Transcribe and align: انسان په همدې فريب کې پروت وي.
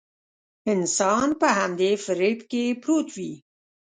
انسان 0.73 1.29
په 1.39 1.47
همدې 1.57 1.91
فريب 2.05 2.39
کې 2.51 2.63
پروت 2.81 3.07
وي. 3.17 3.33